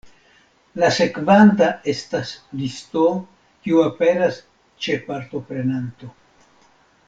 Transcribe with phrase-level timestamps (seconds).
[0.83, 2.31] La sekvanta estas
[2.63, 3.05] listo,
[3.67, 4.41] kiu aperas
[4.87, 6.15] ĉe partoprenanto.